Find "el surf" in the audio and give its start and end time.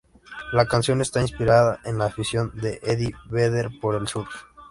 3.93-4.29